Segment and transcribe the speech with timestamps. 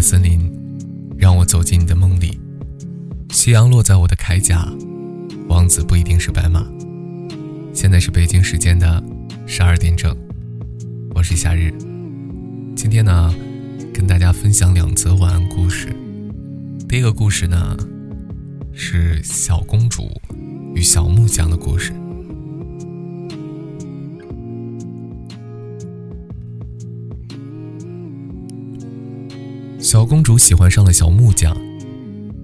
[0.00, 0.50] 森林，
[1.18, 2.40] 让我走进你的梦里。
[3.30, 4.66] 夕阳落在我的铠甲，
[5.48, 6.66] 王子不一定是白马。
[7.72, 9.02] 现在是北京时间的
[9.46, 10.16] 十二点整，
[11.14, 11.72] 我是夏日。
[12.74, 13.34] 今天呢，
[13.92, 15.94] 跟大家分享两则晚安故事。
[16.88, 17.76] 第一个故事呢，
[18.72, 20.10] 是小公主
[20.74, 21.92] 与小木匠的故事。
[29.90, 31.52] 小公主喜欢上了小木匠，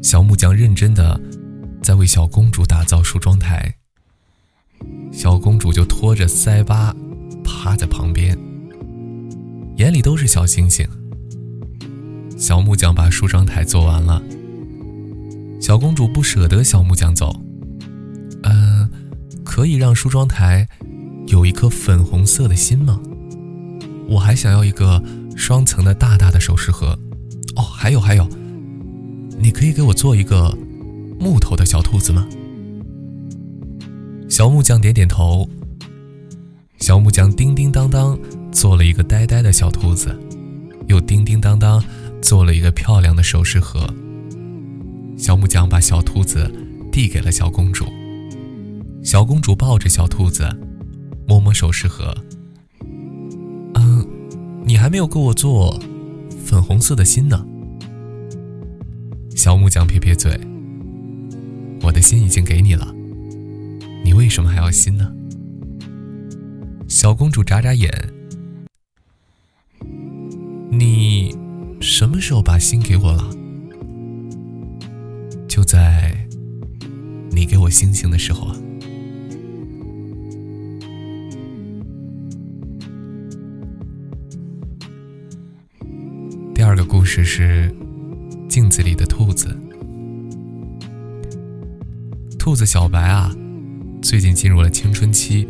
[0.00, 1.20] 小木匠认真的
[1.82, 3.74] 在为小公主打造梳妆台。
[5.10, 6.94] 小公主就拖着腮巴
[7.42, 8.38] 趴在旁边，
[9.74, 10.86] 眼里都是小星星。
[12.38, 14.22] 小木匠把梳妆台做完了，
[15.60, 17.34] 小公主不舍得小木匠走，
[18.44, 18.88] 嗯，
[19.42, 20.68] 可以让梳妆台
[21.26, 23.00] 有一颗粉红色的心吗？
[24.08, 25.02] 我还想要一个
[25.36, 26.96] 双层的大大的首饰盒。
[27.56, 28.26] 哦，还有还有，
[29.38, 30.56] 你可以给我做一个
[31.20, 32.26] 木头的小兔子吗？
[34.28, 35.48] 小木匠点点头。
[36.78, 38.18] 小木匠叮叮当当
[38.50, 40.18] 做了一个呆呆的小兔子，
[40.88, 41.82] 又叮叮当当
[42.20, 43.86] 做了一个漂亮的首饰盒。
[45.16, 46.50] 小木匠把小兔子
[46.90, 47.84] 递给了小公主，
[49.04, 50.48] 小公主抱着小兔子，
[51.28, 52.12] 摸摸首饰盒。
[53.74, 54.04] 嗯，
[54.64, 55.78] 你还没有给我做。
[56.44, 57.46] 粉红色的心呢？
[59.34, 60.38] 小木匠撇撇嘴
[61.82, 62.94] ：“我的心已经给你了，
[64.04, 65.12] 你为什么还要心呢？”
[66.86, 67.90] 小公主眨眨眼
[70.70, 71.34] ：“你
[71.80, 73.30] 什么时候把心给我了？
[75.48, 76.28] 就在
[77.30, 78.56] 你给我星星的时候啊。”
[87.14, 87.70] 只是
[88.48, 89.54] 镜子里的兔子。
[92.38, 93.30] 兔子小白啊，
[94.00, 95.46] 最近进入了青春期。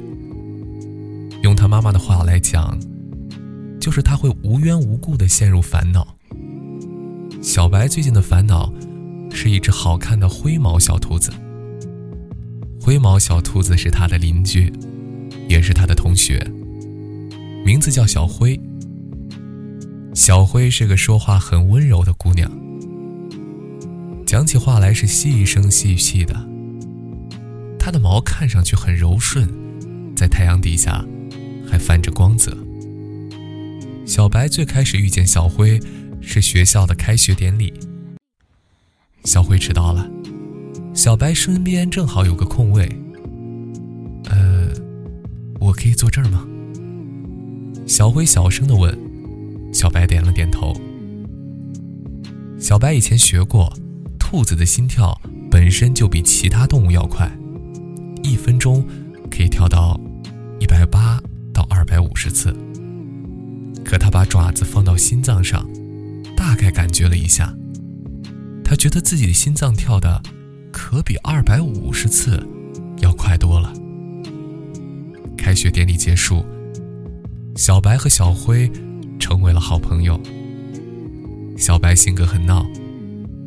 [1.44, 2.76] 用他妈妈的话来讲，
[3.78, 6.16] 就是他会无缘无故的陷入烦恼。
[7.40, 8.74] 小白最近的烦恼
[9.30, 11.30] 是一只好看的灰毛小兔子。
[12.80, 14.72] 灰毛小兔子是他的邻居，
[15.48, 16.44] 也是他的同学，
[17.64, 18.60] 名字叫小灰。
[20.14, 22.50] 小灰是个说话很温柔的姑娘，
[24.26, 26.34] 讲起话来是细声细细的。
[27.78, 29.48] 她的毛看上去很柔顺，
[30.14, 31.02] 在太阳底下
[31.66, 32.54] 还泛着光泽。
[34.04, 35.80] 小白最开始遇见小灰
[36.20, 37.72] 是学校的开学典礼，
[39.24, 40.06] 小灰迟到了，
[40.92, 42.86] 小白身边正好有个空位，
[44.28, 44.68] 呃，
[45.58, 46.46] 我可以坐这儿吗？
[47.86, 49.11] 小灰小声的问。
[49.72, 50.72] 小白点了点头。
[52.58, 53.72] 小白以前学过，
[54.18, 57.30] 兔子的心跳本身就比其他动物要快，
[58.22, 58.86] 一分钟
[59.30, 59.98] 可以跳到
[60.60, 61.20] 一百八
[61.52, 62.54] 到二百五十次。
[63.84, 65.68] 可他把爪子放到心脏上，
[66.36, 67.52] 大概感觉了一下，
[68.64, 70.22] 他觉得自己的心脏跳的
[70.70, 72.46] 可比二百五十次
[73.00, 73.72] 要快多了。
[75.36, 76.44] 开学典礼结束，
[77.56, 78.70] 小白和小灰。
[79.32, 80.20] 成为了好朋友。
[81.56, 82.66] 小白性格很闹，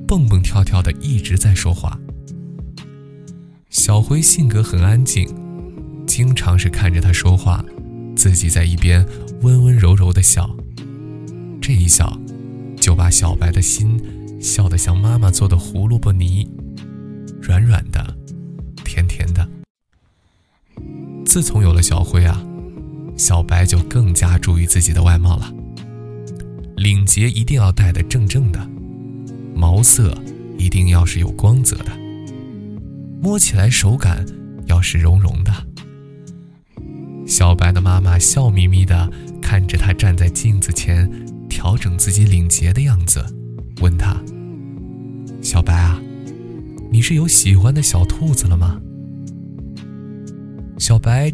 [0.07, 1.99] 蹦蹦跳跳的一直在说话。
[3.69, 5.29] 小灰性格很安静，
[6.07, 7.63] 经常是看着他说话，
[8.15, 9.05] 自己在一边
[9.43, 10.49] 温温柔柔的笑。
[11.61, 12.19] 这一笑，
[12.77, 14.01] 就把小白的心
[14.41, 16.49] 笑得像妈妈做的胡萝卜泥，
[17.39, 18.17] 软软的，
[18.83, 19.47] 甜甜的。
[21.27, 22.43] 自从有了小灰啊，
[23.15, 25.51] 小白就更加注意自己的外貌了。
[26.85, 28.69] 领结一定要戴得正正的，
[29.55, 30.15] 毛色
[30.55, 31.91] 一定要是有光泽的，
[33.19, 34.23] 摸起来手感
[34.67, 35.51] 要是绒绒的。
[37.25, 39.11] 小白的妈妈笑眯眯地
[39.41, 41.09] 看着他站在镜子前
[41.49, 43.25] 调整自己领结的样子，
[43.81, 44.15] 问他
[45.41, 45.99] ：“小白啊，
[46.91, 48.79] 你是有喜欢的小兔子了吗？”
[50.77, 51.33] 小白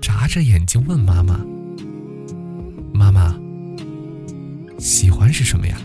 [0.00, 1.44] 眨着眼睛问妈妈
[2.94, 3.36] ：“妈妈。”
[4.86, 5.76] 喜欢是什么呀？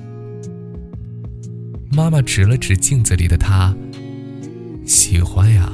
[1.91, 3.75] 妈妈指了指镜子里的他。
[4.85, 5.73] 喜欢呀，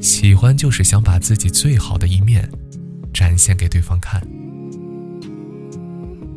[0.00, 2.48] 喜欢就是想把自己最好的一面
[3.12, 4.22] 展现给对方看。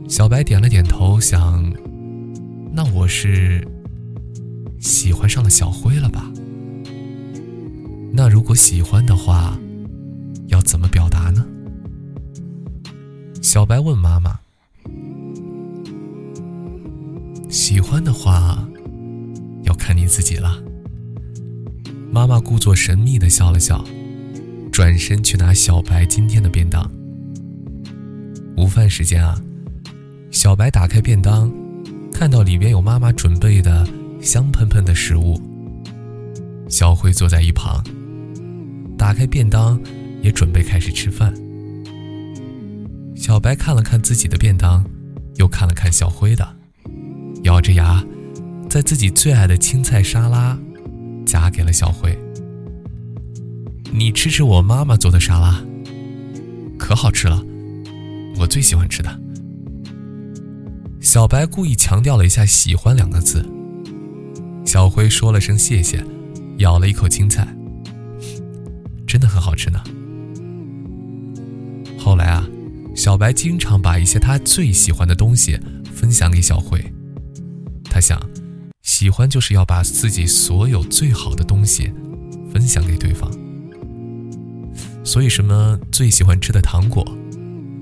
[0.09, 1.71] 小白点了点头，想，
[2.71, 3.63] 那我是
[4.79, 6.27] 喜欢上了小灰了吧？
[8.11, 9.59] 那如果喜欢的话，
[10.47, 11.45] 要怎么表达呢？
[13.43, 14.39] 小白问妈妈。
[17.53, 18.67] 喜欢的话，
[19.61, 20.57] 要看你自己了。
[22.11, 23.85] 妈妈故作神秘的笑了笑，
[24.71, 26.91] 转身去拿小白今天的便当。
[28.57, 29.39] 午饭时间啊，
[30.31, 31.53] 小白打开便当，
[32.11, 33.88] 看到里边有妈妈准备的
[34.19, 35.39] 香喷喷的食物。
[36.67, 37.83] 小辉坐在一旁，
[38.97, 39.79] 打开便当，
[40.23, 41.31] 也准备开始吃饭。
[43.15, 44.83] 小白看了看自己的便当，
[45.35, 46.55] 又看了看小辉的，
[47.53, 48.03] 咬着牙，
[48.67, 50.57] 在自己最爱的青菜沙拉
[51.23, 52.17] 夹给了小辉。
[53.91, 55.63] 你吃吃我妈妈做的沙拉，
[56.79, 57.44] 可好吃了，
[58.39, 59.19] 我最喜欢吃的。
[61.00, 63.45] 小白故意强调了一下“喜欢”两个字。
[64.65, 66.03] 小辉说了声谢谢，
[66.57, 67.47] 咬了一口青菜，
[69.05, 69.79] 真的很好吃呢。
[72.00, 72.50] 后来啊。
[72.95, 75.59] 小白经常把一些他最喜欢的东西
[75.95, 76.79] 分享给小辉。
[77.93, 78.19] 他想，
[78.81, 81.93] 喜欢就是要把自己所有最好的东西
[82.51, 83.31] 分享给对方。
[85.03, 87.05] 所以，什么最喜欢吃的糖果，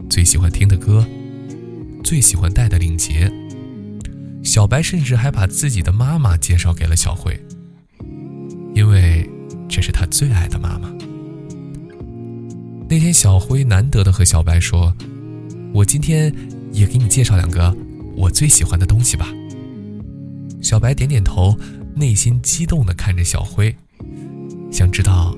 [0.09, 1.07] 最喜欢听的歌，
[2.03, 3.31] 最喜欢戴的领结，
[4.43, 7.39] 小白甚至还把自己的妈妈介绍给了小辉，
[8.75, 9.29] 因为
[9.69, 10.91] 这是他最爱的妈妈。
[12.89, 14.93] 那天，小辉难得的和小白说
[15.73, 16.35] ：“我今天
[16.73, 17.73] 也给你介绍两个
[18.17, 19.31] 我最喜欢的东西吧。”
[20.61, 21.57] 小白点点头，
[21.95, 23.75] 内心激动的看着小灰，
[24.71, 25.35] 想知道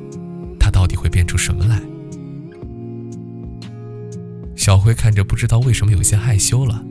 [0.59, 1.81] 他到底会变出什么来。
[4.55, 6.83] 小辉看着，不知道为什么有些害羞了。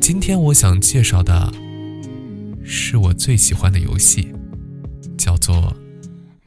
[0.00, 1.52] 今天我想介绍的
[2.62, 4.28] 是我最喜欢的游戏，
[5.16, 5.74] 叫做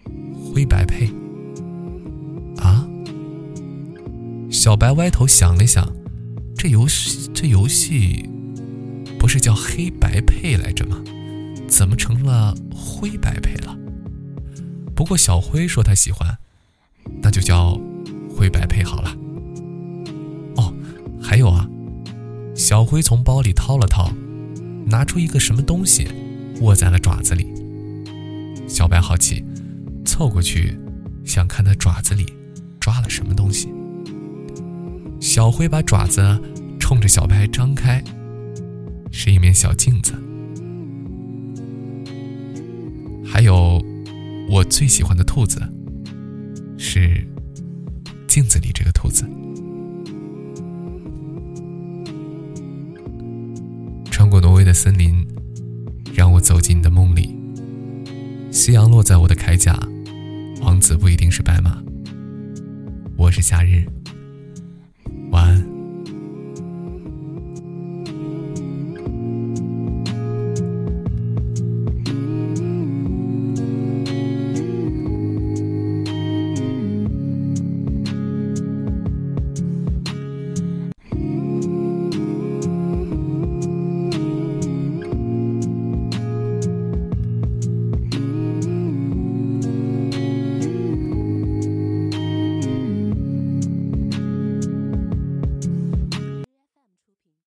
[0.53, 1.07] 《灰白配》。
[2.61, 2.87] 啊
[4.49, 5.91] 小白歪头想了想，
[6.55, 8.29] 这游戏这游戏
[9.27, 11.03] 不是叫黑白配来着吗？
[11.67, 13.77] 怎么成了灰白配了？
[14.95, 16.37] 不过小灰说他喜欢，
[17.21, 17.77] 那就叫
[18.33, 19.13] 灰白配好了。
[20.55, 20.73] 哦，
[21.21, 21.67] 还有啊，
[22.55, 24.09] 小灰从包里掏了掏，
[24.85, 26.07] 拿出一个什么东西，
[26.61, 27.47] 握在了爪子里。
[28.65, 29.43] 小白好奇，
[30.05, 30.79] 凑过去
[31.25, 32.25] 想看他爪子里
[32.79, 33.67] 抓了什么东西。
[35.19, 36.41] 小灰把爪子
[36.79, 38.01] 冲着小白张开，
[39.11, 40.13] 是一面小镜子。
[43.25, 43.83] 还有，
[44.49, 45.61] 我最喜欢的兔子，
[46.77, 47.27] 是
[48.27, 49.25] 镜子里这个兔子。
[54.09, 55.25] 穿过挪威的森林，
[56.13, 57.35] 让我走进你的梦里。
[58.51, 59.79] 夕阳落在我的铠甲，
[60.61, 61.83] 王子不一定是白马。
[63.15, 63.85] 我是夏日。